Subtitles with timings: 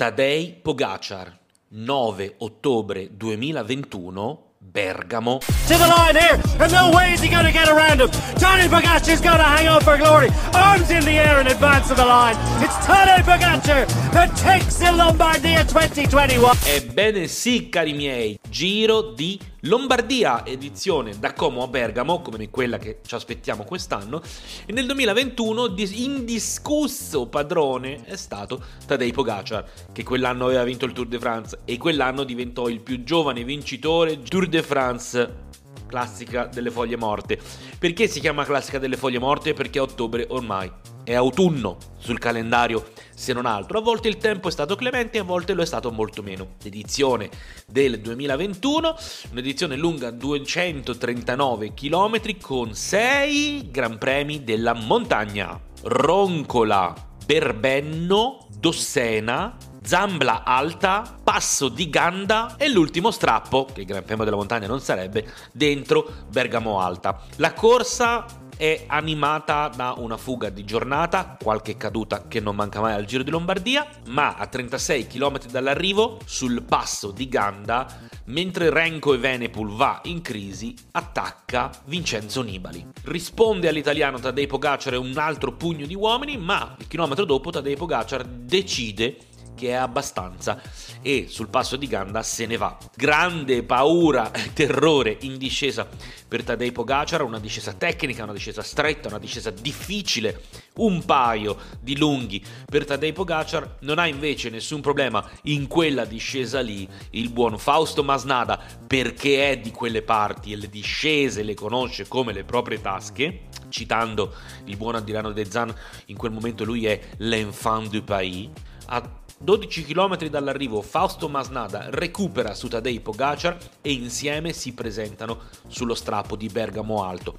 [0.00, 1.30] Tadej Pogacar,
[1.68, 5.40] 9 ottobre 2021, Bergamo.
[5.40, 8.08] To the line here, and no way is he going to get around him.
[8.38, 10.30] Tony Pogacar is going to hang on for glory.
[10.54, 12.34] Arms in the air in advance of the line.
[12.64, 16.56] It's Tony Pogacar that takes the Lombardia 2021.
[16.64, 23.00] Ebbene sì, cari miei, Giro di Lombardia, edizione da Como a Bergamo, come quella che
[23.04, 24.22] ci aspettiamo quest'anno,
[24.64, 31.08] e nel 2021 indiscusso padrone è stato Tadej Pogacar, che quell'anno aveva vinto il Tour
[31.08, 35.48] de France e quell'anno diventò il più giovane vincitore Tour de France
[35.90, 37.38] classica delle foglie morte.
[37.78, 39.52] Perché si chiama classica delle foglie morte?
[39.52, 40.70] Perché ottobre ormai
[41.04, 43.78] è autunno sul calendario, se non altro.
[43.78, 46.54] A volte il tempo è stato clemente, a volte lo è stato molto meno.
[46.62, 47.28] L'edizione
[47.66, 48.96] del 2021,
[49.32, 55.60] un'edizione lunga 239 km con 6 Gran Premi della montagna.
[55.82, 56.94] Roncola,
[57.26, 64.34] Berbenno, Dossena, Zambla Alta, Passo di Ganda e l'ultimo strappo, che il Gran Premio della
[64.34, 67.20] Montagna non sarebbe, dentro Bergamo Alta.
[67.36, 72.94] La corsa è animata da una fuga di giornata, qualche caduta che non manca mai
[72.94, 77.86] al Giro di Lombardia, ma a 36 km dall'arrivo, sul passo di Ganda,
[78.24, 82.84] mentre Renko e Venepul va in crisi, attacca Vincenzo Nibali.
[83.04, 87.76] Risponde all'italiano Tadej Pogacar e un altro pugno di uomini, ma il chilometro dopo Tadej
[87.76, 89.16] Pogacar decide
[89.60, 90.58] che è abbastanza
[91.02, 92.78] e sul passo di Ganda se ne va.
[92.96, 95.86] Grande paura e terrore in discesa
[96.26, 100.44] per Tadej Pogacar, una discesa tecnica, una discesa stretta, una discesa difficile,
[100.76, 106.60] un paio di lunghi per Tadej Pogacar, non ha invece nessun problema in quella discesa
[106.60, 112.08] lì il buon Fausto Masnada perché è di quelle parti e le discese le conosce
[112.08, 114.32] come le proprie tasche, citando
[114.64, 115.74] il buon Adriano De Zan,
[116.06, 118.48] in quel momento lui è l'enfant du pays,
[118.86, 125.94] ha 12 km dall'arrivo Fausto Masnada recupera su Tadej Pogacar e insieme si presentano sullo
[125.94, 127.38] strappo di Bergamo Alto.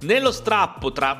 [0.00, 1.18] Nello strappo tra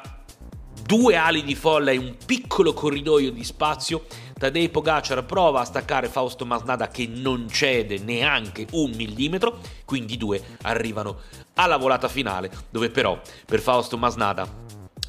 [0.82, 6.08] due ali di folla e un piccolo corridoio di spazio, Tadej Pogacar prova a staccare
[6.08, 11.20] Fausto Masnada che non cede neanche un millimetro, quindi i due arrivano
[11.54, 14.67] alla volata finale, dove però per Fausto Masnada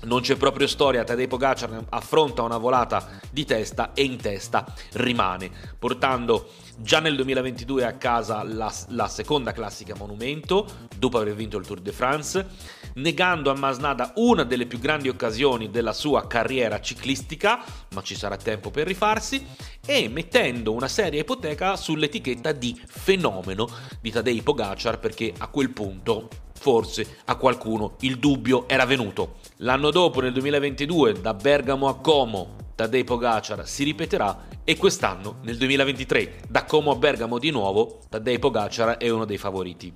[0.10, 5.52] non c'è proprio storia, Tadej Pogacar affronta una volata di testa e in testa rimane,
[5.78, 10.68] portando già nel 2022 a casa la, la, seconda classica monumento,
[10.98, 12.48] dopo aver vinto il Tour de France,
[12.96, 18.36] negando a Masnada una delle più grandi occasioni della sua carriera ciclistica, ma ci sarà
[18.36, 19.46] tempo per rifarsi,
[19.86, 23.70] e mettendo una seria ipoteca sull'etichetta di fenomeno
[24.02, 29.38] di Tadej Pogacar perché a quel punto forse a qualcuno il dubbio era venuto.
[29.58, 35.58] L'anno dopo, nel 2022, da Bergamo a Como, Tadej Pogacar si ripeterà e quest'anno, nel
[35.58, 39.92] 2023, da Como a Bergamo di nuovo, Tadej Pogacar è uno dei favoriti.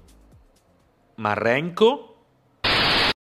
[1.16, 2.13] Ma Renko